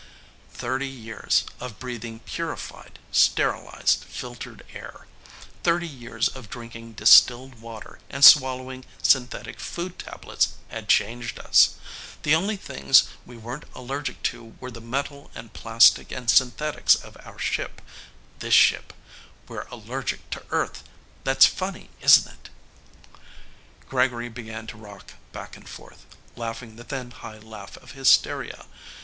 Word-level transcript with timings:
"Thirty 0.49 0.87
years 0.87 1.43
of 1.59 1.77
breathing 1.77 2.21
purified, 2.21 2.97
sterilized, 3.11 4.03
filtered 4.05 4.65
air, 4.73 5.05
thirty 5.61 5.87
years 5.87 6.27
of 6.27 6.49
drinking 6.49 6.93
distilled 6.93 7.61
water 7.61 7.99
and 8.09 8.25
swallowing 8.25 8.83
synthetic 9.03 9.59
food 9.59 9.99
tablets 9.99 10.55
had 10.69 10.89
changed 10.89 11.37
us. 11.37 11.75
The 12.23 12.33
only 12.33 12.57
things 12.57 13.03
we 13.27 13.37
weren't 13.37 13.65
allergic 13.75 14.23
to 14.33 14.55
were 14.59 14.71
the 14.71 14.81
metal 14.81 15.29
and 15.35 15.53
plastic 15.53 16.11
and 16.11 16.31
synthetics 16.31 16.95
of 16.95 17.15
our 17.23 17.37
ship, 17.37 17.79
this 18.39 18.55
ship. 18.55 18.93
We're 19.47 19.67
allergic 19.69 20.31
to 20.31 20.43
Earth. 20.49 20.81
That's 21.25 21.45
funny, 21.45 21.91
isn't 22.01 22.25
it?" 22.27 22.49
Gregory 23.87 24.29
began 24.29 24.65
to 24.65 24.77
rock 24.77 25.11
back 25.31 25.55
and 25.55 25.69
forth, 25.69 26.07
laughing 26.35 26.75
the 26.75 26.83
thin 26.83 27.11
high 27.11 27.37
laugh 27.37 27.77
of 27.77 27.91
hysteria. 27.91 28.65